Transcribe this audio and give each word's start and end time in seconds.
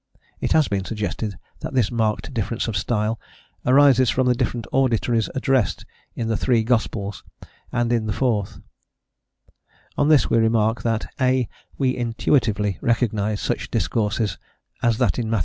It 0.39 0.53
has 0.53 0.67
been 0.67 0.83
suggested 0.83 1.37
that 1.59 1.75
this 1.75 1.91
marked 1.91 2.33
difference 2.33 2.67
of 2.67 2.75
style 2.75 3.19
arises 3.67 4.09
from 4.09 4.25
the 4.25 4.33
different 4.33 4.65
auditories 4.73 5.29
addressed 5.35 5.85
in 6.15 6.27
the 6.27 6.35
three 6.35 6.63
gospels 6.63 7.23
and 7.71 7.93
in 7.93 8.07
the 8.07 8.11
fourth; 8.13 8.59
on 9.99 10.07
this 10.09 10.27
we 10.27 10.39
remark 10.39 10.81
that 10.81 11.05
(a), 11.21 11.47
we 11.77 11.95
intuitively 11.95 12.79
recognise 12.81 13.41
such 13.41 13.69
discourses 13.69 14.39
as 14.81 14.97
that 14.97 15.19
in 15.19 15.29
Matt. 15.29 15.39